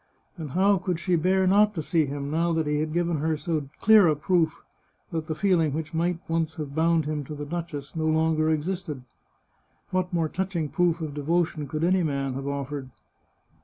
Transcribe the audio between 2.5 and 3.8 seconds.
that he had given her so